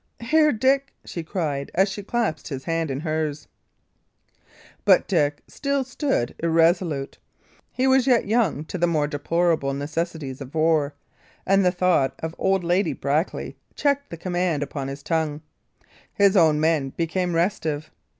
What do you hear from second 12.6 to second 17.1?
Lady Brackley checked the command upon his tongue. His own men